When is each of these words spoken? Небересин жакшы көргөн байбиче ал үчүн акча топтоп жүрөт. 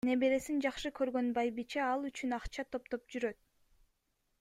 Небересин 0.09 0.63
жакшы 0.65 0.91
көргөн 1.01 1.29
байбиче 1.37 1.85
ал 1.91 2.09
үчүн 2.11 2.35
акча 2.41 2.69
топтоп 2.77 3.07
жүрөт. 3.17 3.41